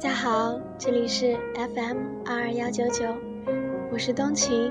[0.00, 3.04] 大家好，这里是 FM 二二幺九九，
[3.90, 4.70] 我是冬晴，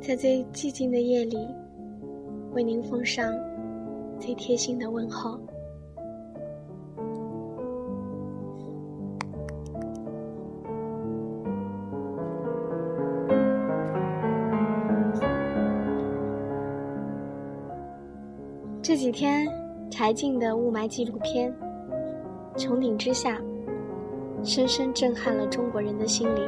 [0.00, 1.46] 在最寂静的夜里，
[2.54, 3.30] 为您奉上
[4.18, 5.38] 最贴心的问候。
[18.80, 19.46] 这几天，
[19.96, 21.54] 柴静的雾霾纪录片
[22.58, 23.38] 《穹顶之下》
[24.44, 26.42] 深深震撼了中国人的心灵，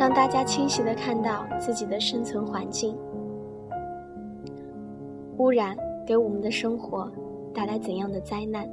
[0.00, 2.96] 让大家清晰的看到自己的生存环境。
[5.36, 5.76] 污染
[6.06, 7.12] 给我们的生活
[7.52, 8.66] 带来怎样的灾难？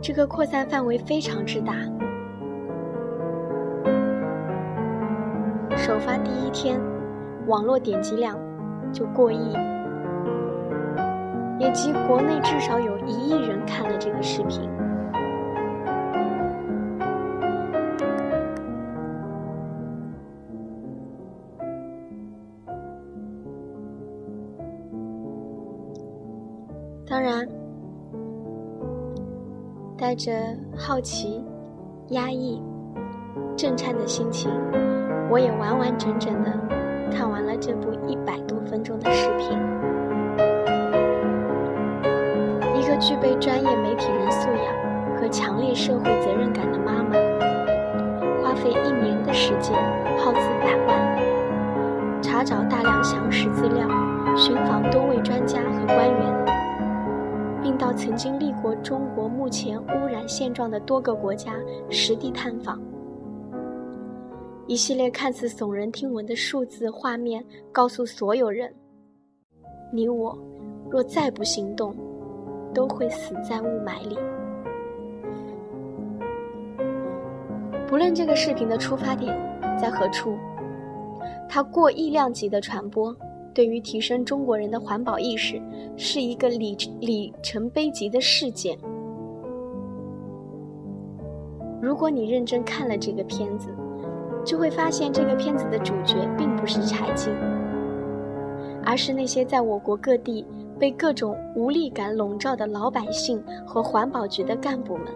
[0.00, 1.74] 这个扩散范围非常之大。
[5.76, 6.80] 首发第一天，
[7.48, 8.45] 网络点击量。
[8.92, 9.52] 就过亿，
[11.58, 14.68] 也即国内至少有一亿人看了这个视频。
[27.08, 27.48] 当然，
[29.96, 30.32] 带着
[30.76, 31.44] 好奇、
[32.08, 32.62] 压抑、
[33.56, 34.50] 震颤的心情，
[35.30, 36.50] 我也完完整整的
[37.10, 37.90] 看完了这部
[38.86, 38.96] 中。
[39.00, 39.58] 的视频，
[42.78, 47.14] 一个具备专业媒体人素养和强烈社会责任感的妈妈，
[48.40, 49.74] 花费一年的时间，
[50.16, 53.88] 耗资百万，查找大量详实资料，
[54.36, 56.46] 寻访多位专家和官员，
[57.60, 61.54] 并到曾经历过中国目前污染现状的多个国家
[61.90, 62.78] 实地探访。
[64.68, 68.74] 一系列看似耸人听闻的数字画面，告诉所有人：
[69.92, 70.36] 你我
[70.90, 71.94] 若再不行动，
[72.74, 74.18] 都会死在雾霾里。
[77.86, 79.32] 不论这个视频的出发点
[79.80, 80.36] 在何处，
[81.48, 83.16] 它过亿量级的传播，
[83.54, 85.62] 对于提升中国人的环保意识，
[85.96, 88.76] 是一个里里程碑级的事件。
[91.80, 93.68] 如果你认真看了这个片子，
[94.46, 97.34] 就会发现，这个片子的主角并不是柴静，
[98.84, 100.46] 而是那些在我国各地
[100.78, 105.06] 被各种无力感笼罩的老百姓和环保局的干部们。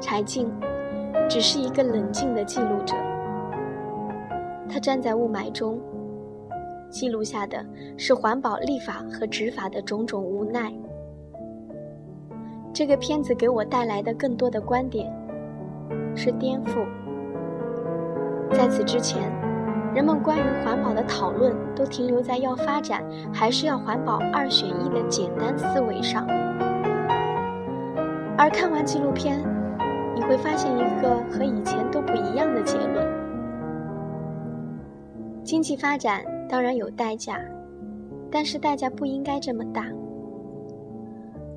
[0.00, 0.50] 柴静
[1.28, 2.96] 只是一个冷静的记录者，
[4.68, 5.78] 他站在雾霾中，
[6.90, 7.64] 记录下的
[7.96, 10.72] 是环保立法和执法的种种无奈。
[12.72, 15.16] 这个片子给我带来的更多的观点。
[16.18, 16.84] 是颠覆。
[18.50, 19.30] 在此之前，
[19.94, 26.26] 人们关于环保的讨论都停留在要发展还是要环保二选一的简单思维上。
[28.36, 29.38] 而看完纪录片，
[30.14, 33.06] 你会发现一个和以前都不一样的结论：
[35.44, 37.38] 经济发展当然有代价，
[38.30, 39.86] 但是代价不应该这么大。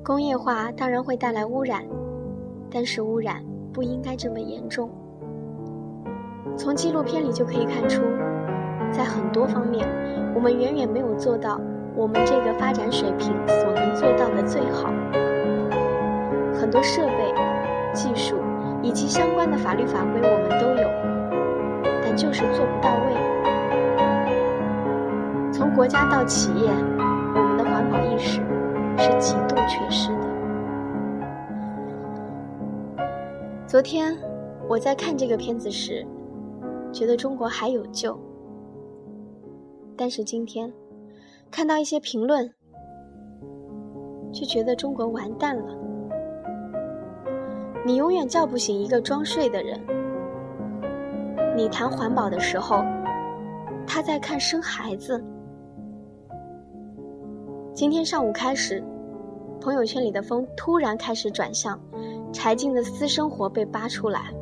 [0.04, 1.84] 工业化当然会带来污染，
[2.70, 3.42] 但是污染。
[3.72, 4.90] 不应该这么严重。
[6.56, 8.02] 从纪录片里就可以看出，
[8.90, 9.88] 在很多方面，
[10.34, 11.58] 我们远远没有做到
[11.94, 14.92] 我们这个发展水平所能做到的最好。
[16.52, 17.34] 很多设备、
[17.92, 18.36] 技术
[18.82, 20.88] 以及相关的法律法规我们都有，
[22.04, 23.16] 但就是做不到位。
[25.50, 26.70] 从国家到企业，
[27.34, 28.40] 我们的环保意识
[28.98, 30.21] 是极度缺失的。
[33.72, 34.14] 昨天
[34.68, 36.06] 我在看这个片子时，
[36.92, 38.14] 觉得中国还有救。
[39.96, 40.70] 但是今天
[41.50, 42.52] 看到一些评论，
[44.30, 45.74] 却觉得中国完蛋了。
[47.86, 49.80] 你永远叫不醒一个装睡的人。
[51.56, 52.84] 你谈环保的时候，
[53.86, 55.24] 他在看生孩子。
[57.72, 58.84] 今天上午开始，
[59.62, 61.80] 朋友圈里的风突然开始转向。
[62.32, 64.32] 柴静的私生活被扒出来，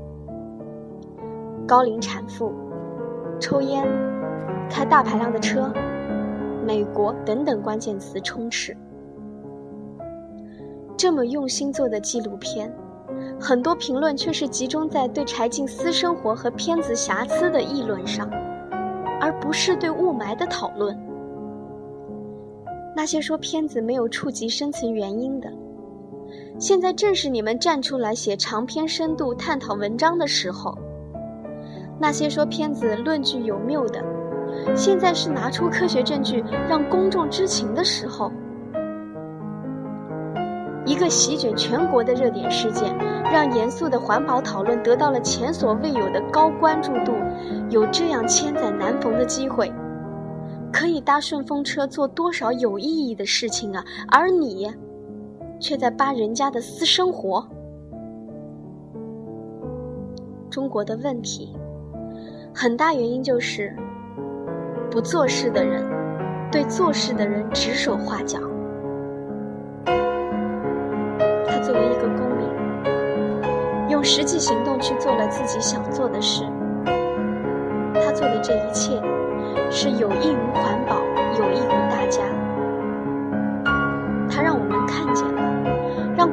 [1.67, 2.53] 高龄产妇、
[3.41, 3.87] 抽烟、
[4.71, 5.73] 开大排量的车、
[6.65, 8.77] 美国等等关键词充斥。
[10.97, 12.73] 这么用心做的纪录片，
[13.41, 18.31] 很多评论却是集中在对柴静私生活和片子瑕疵的议论上，
[19.21, 20.97] 而不是对雾霾的讨论。
[22.95, 25.51] 那些说片子没有触及深层原因的。
[26.61, 30.77] 现在正是你们站出来写长篇深度探讨文章的时候。
[31.99, 34.05] 那些说片子论据有谬的，
[34.77, 38.31] 现在是拿出科学证据让公众知情的时候。
[40.85, 42.95] 一个席卷全国的热点事件，
[43.33, 47.15] 让严肃的环保讨论得到了前所未有的高关注度。
[47.71, 49.73] 有这样千载难逢的机会，
[50.71, 53.83] 可以搭顺风车做多少有意义的事情啊！
[54.09, 54.71] 而你，
[55.61, 57.47] 却在扒人家的私生活。
[60.51, 61.55] 中国的问题，
[62.53, 63.77] 很大原因就是
[64.91, 65.85] 不做事的人
[66.51, 68.41] 对做事的人指手画脚。
[71.47, 76.43] 他作为一个公民，用实际行动去做了自己想做的事。
[77.95, 79.01] 他做的这一切，
[79.71, 80.97] 是有益于环保，
[81.39, 82.25] 有益于大家。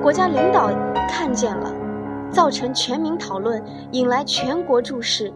[0.07, 0.69] 国家领导
[1.09, 1.69] 看见了，
[2.31, 3.62] 造成全民讨论，
[3.92, 5.33] 引来全国注视，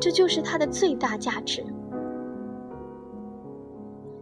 [0.00, 1.66] 这就是他的最大价值。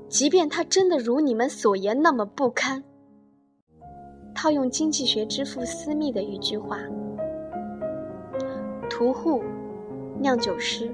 [0.09, 2.83] 即便他真的如你们所言那么不堪。
[4.35, 6.79] 套用经济学之父斯密的一句话
[8.89, 9.45] ：“屠户、
[10.19, 10.91] 酿酒师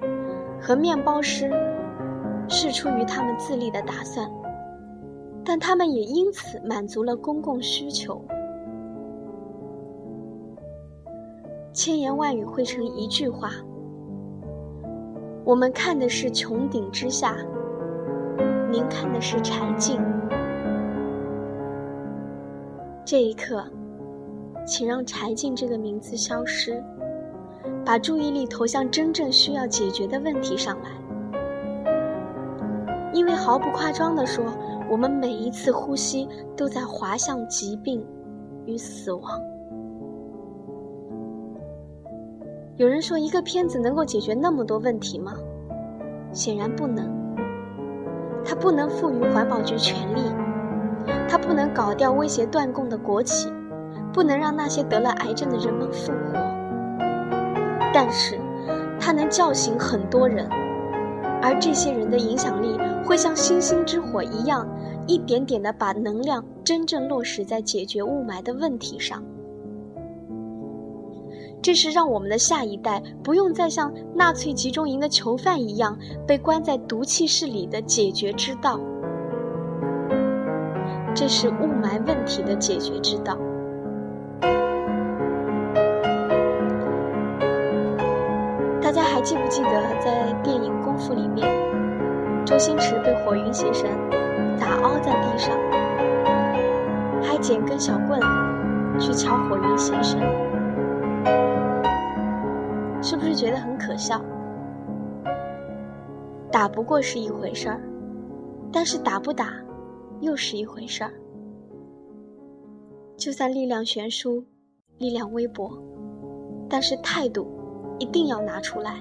[0.60, 1.48] 和面包师
[2.48, 4.28] 是出于他们自利的打算，
[5.44, 8.20] 但他们也因此满足了公共需求。
[11.72, 13.50] 千言万语汇成一句话：
[15.42, 17.34] 我们看的是穹顶之下，
[18.70, 19.98] 您看的是柴静。”
[23.06, 23.64] 这一刻，
[24.66, 26.84] 请让“柴静”这个名字消失，
[27.86, 30.90] 把注意力投向真正需要解决的问题上来。
[33.14, 34.44] 因为毫不夸张地说，
[34.90, 38.06] 我们每一次呼吸都在滑向疾病
[38.66, 39.40] 与死亡。
[42.82, 45.34] 有人说，一个片子能够解决那么多问题吗？
[46.32, 47.08] 显然不能。
[48.44, 50.22] 它不能赋予环保局权力。
[51.28, 53.48] 他不能搞掉威胁断供的国企，
[54.12, 56.40] 不能让那些得了癌症的人们复活，
[57.94, 58.36] 但是，
[58.98, 60.48] 他能叫醒很多人，
[61.40, 64.68] 而这些人的影响力会像星星之火一样，
[65.06, 69.22] 一点点的把能量真正落实在解决雾霾的问题上。
[71.62, 78.80] 这是让我们的下一代不用再像纳粹集中营的囚犯一样被关在毒气室里的解决之道。
[81.14, 83.38] 这是雾霾问题的解决之道。
[88.80, 89.70] 大家还记不记得，
[90.00, 91.48] 在电影《功夫》里面，
[92.44, 93.88] 周星驰被火云邪神
[94.58, 95.56] 打凹在地上，
[97.22, 98.20] 还捡根小棍
[98.98, 100.20] 去敲火云邪神，
[103.02, 104.24] 是不是觉得很可笑？
[106.52, 107.80] 打不过是一回事儿，
[108.72, 109.54] 但是打不打？
[110.20, 111.12] 又是一回事儿。
[113.16, 114.44] 就算力量悬殊，
[114.98, 115.70] 力量微薄，
[116.68, 117.48] 但是态度
[117.98, 119.00] 一定要拿出来。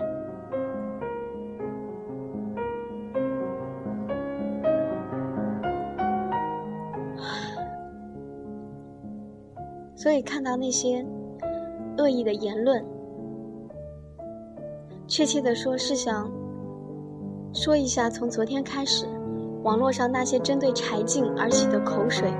[9.95, 11.05] 所以看到那些
[11.97, 12.83] 恶意的言论，
[15.11, 16.31] 确切的说是想
[17.53, 19.05] 说一下，从昨天开始。
[19.61, 22.33] 网络上那些针对柴静而起的口水、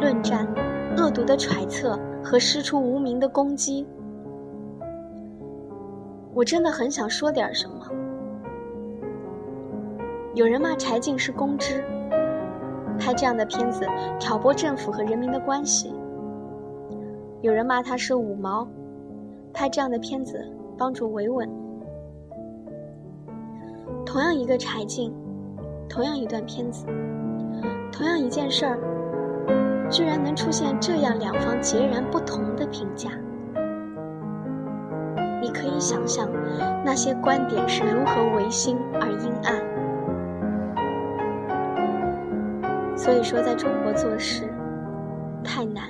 [0.00, 0.48] 论战、
[0.96, 3.86] 恶毒的揣测和师出无名的攻击，
[6.32, 7.86] 我真的很想说点什么。
[10.34, 11.84] 有人骂柴静是公知，
[12.98, 13.86] 拍这样的片子
[14.18, 15.90] 挑拨政府和人民的关系；
[17.42, 18.66] 有人骂他是五毛，
[19.52, 20.42] 拍这样的片子
[20.78, 21.46] 帮助维稳。
[24.14, 25.12] 同样一个柴静。
[25.88, 26.86] 同样一段片子，
[27.90, 28.78] 同样一件事儿，
[29.90, 33.10] 居然能出现这样两方截然不同的评价。
[35.42, 36.30] 你可以想象，
[36.84, 39.60] 那些观点是如何违心而阴暗。
[42.96, 44.48] 所以说，在中国做事
[45.42, 45.88] 太难，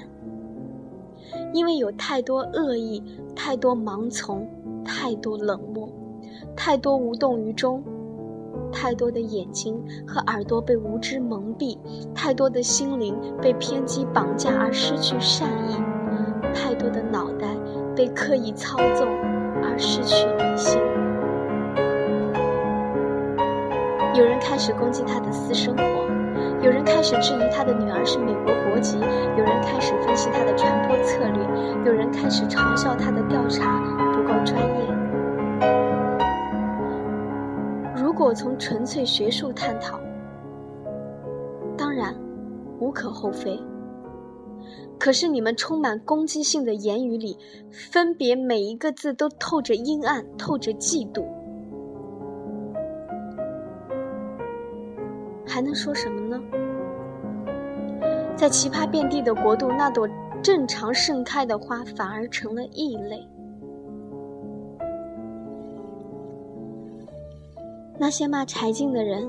[1.53, 3.05] 因为有太多恶意，
[3.37, 4.49] 太多盲从，
[4.83, 5.87] 太多冷漠，
[6.57, 7.85] 太多无动于衷。
[8.75, 11.79] 太多的眼睛和耳朵被无知蒙蔽，
[12.13, 15.77] 太多的心灵被偏激绑架而失去善意，
[16.53, 17.47] 太多的脑袋
[17.95, 19.07] 被刻意操纵
[19.63, 20.81] 而失去理性。
[24.15, 25.83] 有人开始攻击他的私生活，
[26.63, 31.45] 有人开始质疑他的女儿是美国国籍，有人开始分析他的传播策略，
[31.87, 33.81] 有人开始嘲笑他的调查
[34.13, 35.04] 不够专业。
[38.35, 39.99] 从纯粹学术探讨，
[41.77, 42.15] 当然
[42.81, 43.59] 无可厚非。
[44.99, 47.37] 可是你们充满攻击性的言语里，
[47.71, 51.25] 分别每一个字都透着阴暗，透着嫉妒，
[55.47, 56.41] 还能说什么呢？
[58.37, 60.09] 在奇葩遍地的国度，那朵
[60.43, 63.29] 正常盛开的花反而成了异类。
[67.97, 69.29] 那些骂柴静的人，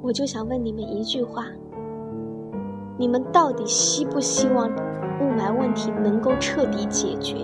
[0.00, 1.46] 我就想问你们一句话。
[2.98, 7.36] 你们到底希不希望雾霾问题能够彻底解决？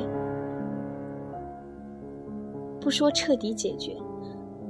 [2.80, 3.96] 不说彻底解决，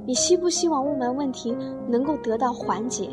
[0.05, 1.55] 你希不希望雾霾问题
[1.87, 3.09] 能够得到缓解？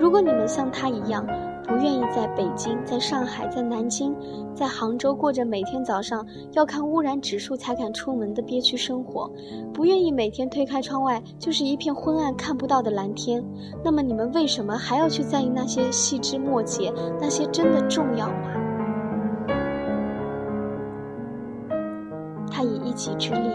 [0.00, 1.26] 如果你们像他一样，
[1.66, 4.14] 不愿意在北京、在上海、在南京、
[4.54, 9.30] 在杭州过着每天早上要看污染指数才敢出门的憋屈生活，
[9.72, 13.42] 不愿意每天推开窗外就是一片昏暗看不到的蓝天，
[13.82, 16.92] 那么你们为什么还要去在意那些细枝末节？
[17.20, 18.50] 那些真的重要吗？
[22.50, 23.50] 他以一己之力，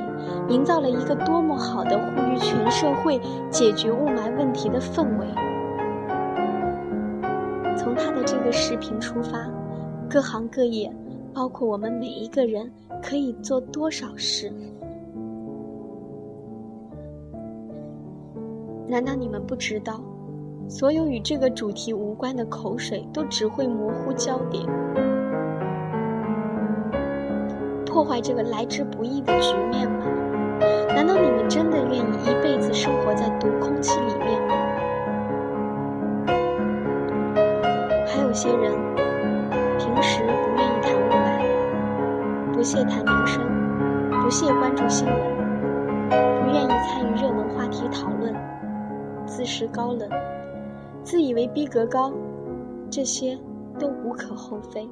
[0.50, 5.26] 营造了一个多么好的呼吁全社会解决雾霾问题的氛围。
[7.80, 9.50] 从他的这个视频出发，
[10.10, 10.94] 各行各业，
[11.34, 12.70] 包括我们每一个人，
[13.02, 14.52] 可以做多少事？
[18.86, 20.02] 难道你们不知道，
[20.68, 24.66] 所有与这个主题无关的口水都只会模糊焦点，
[27.86, 30.06] 破坏这个来之不易的局面吗？
[30.90, 34.19] 难道你们真的愿意一辈子生活在毒空气里
[38.30, 38.72] 有些人
[39.80, 43.42] 平时不愿意谈雾霾，不屑谈民生，
[44.22, 45.16] 不屑关注新闻，
[46.44, 48.32] 不愿意参与热门话题讨论，
[49.26, 50.08] 自视高冷，
[51.04, 52.14] 自以为逼格高，
[52.92, 53.36] 这些
[53.80, 54.88] 都无可厚非。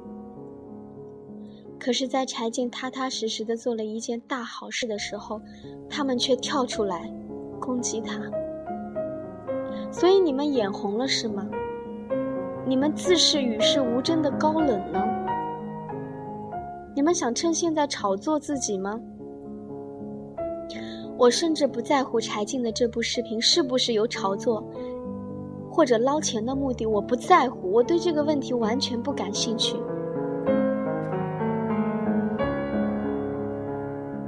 [1.78, 5.40] 可是，在柴静踏踏实实的做了一件大好事的时候，
[5.88, 7.08] 他们却跳出来
[7.60, 8.20] 攻击他。
[9.92, 11.48] 所以你们眼红了是吗？
[12.68, 15.02] 你们自视与世无争的高冷呢？
[16.94, 19.00] 你们想趁现在炒作自己吗？
[21.16, 24.62] 我甚至不在乎柴静的这部视频是不是有炒作
[25.70, 29.74] 或者捞钱的目的，我不在乎，我对这个问题完全不感兴趣。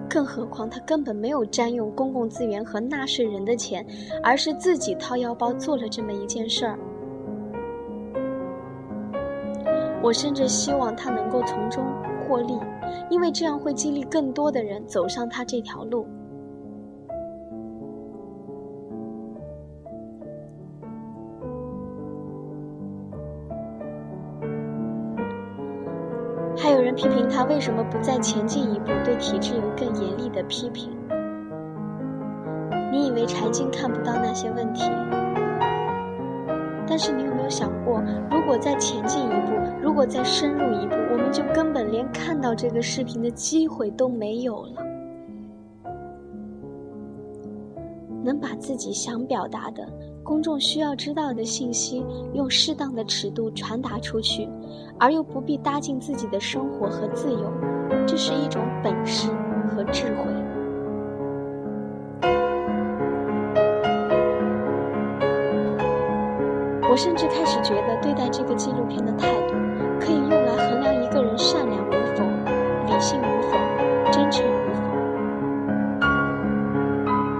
[0.09, 3.87] 更何况他根本没有占用公共资源和纳税人的钱，
[4.23, 6.78] 而是自己掏腰包做了这么一件事儿。
[10.02, 11.85] 我甚至希望他能够从中
[12.26, 12.59] 获利，
[13.11, 16.07] 因为这样会激励更多的人走上他这条路。
[26.57, 30.90] 还有人批评他为什么不再前进一步，对体制有更严厉的批评。
[32.92, 34.90] 你以为柴静看不到那些问题？
[36.87, 39.52] 但是你想过，如果再前进一步，
[39.83, 44.87] 如果再深入一步，我们就根本连看到这个视频的机会都没有了。
[48.23, 49.88] 能把自己想表达的、
[50.23, 52.04] 公众需要知道的信息，
[52.35, 54.47] 用适当的尺度传达出去，
[54.99, 57.50] 而又不必搭进自己的生活和自由，
[58.07, 59.30] 这是一种本事
[59.66, 60.50] 和智慧。
[66.90, 69.54] 我甚至开始觉得，对待这个纪录片的态度，
[70.00, 72.25] 可以用来衡量一个人善良与否、
[72.85, 73.56] 理性与否、
[74.11, 74.90] 真诚与否。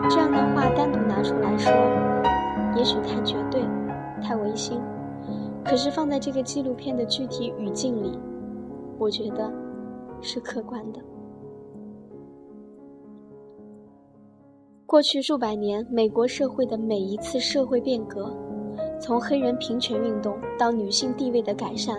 [0.09, 1.73] 这样的话单独拿出来说，
[2.76, 3.61] 也许太绝对、
[4.23, 4.80] 太违心。
[5.64, 8.16] 可是放在这个纪录片的具体语境里，
[8.99, 9.52] 我觉得
[10.21, 11.00] 是客观的。
[14.87, 18.33] 过去数百年，美国社会的每一次社会变革。
[19.00, 21.97] 从黑人平权运动到女性地位的改善，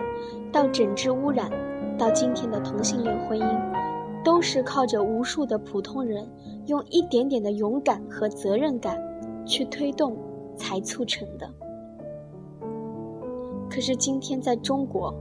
[0.52, 1.50] 到整治污染，
[1.98, 6.30] 到今天的同性恋婚姻，都是靠着无数的普通人
[6.68, 9.02] 用一点点的勇敢和责任感
[9.46, 10.16] 去推动
[10.56, 11.50] 才促成的。
[13.68, 15.12] 可是今天在中国，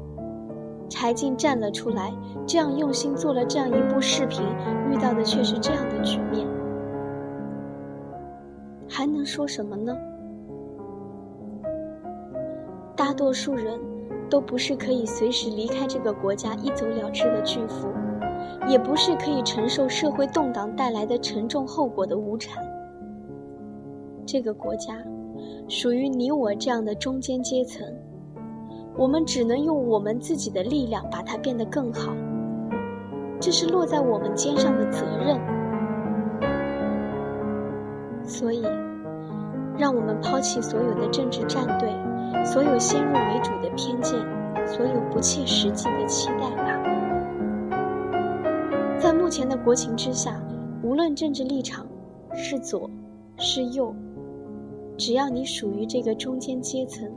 [0.91, 2.13] 柴静站了出来，
[2.47, 4.45] 这样用心做了这样一部视频，
[4.91, 6.47] 遇到的却是这样的局面，
[8.87, 9.97] 还能说什么呢？
[13.11, 13.77] 大多数人
[14.31, 17.89] 都不是可以随时离开这个国家一走了之的巨富，
[18.69, 22.63] 也不是可以承受社会动荡带来的沉重后果的无产。
[24.25, 24.95] 这个国家
[25.69, 27.85] 属于你我这样的中间阶层，
[28.97, 32.15] 我们只能用我们自己的力量把它变得更好，
[33.41, 35.37] 这是落在我们肩上的责任。
[38.25, 38.63] 所以，
[39.77, 41.93] 让我们抛弃所有的政治站队，
[42.45, 44.19] 所有先入为主的偏见，
[44.67, 46.81] 所有不切实际的期待吧。
[48.99, 50.41] 在目前的国情之下，
[50.83, 51.87] 无论政治立场
[52.35, 52.91] 是左
[53.37, 53.95] 是右，
[54.97, 57.11] 只要你属于这个中间阶层，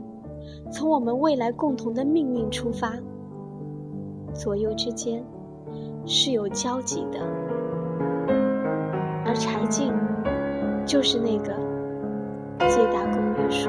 [0.70, 2.92] 从我们未来共同的命运出发，
[4.32, 5.22] 左右之间
[6.06, 7.18] 是有交集的。
[9.26, 9.92] 而柴静
[10.86, 11.54] 就是那个
[12.68, 13.68] 最大公约数。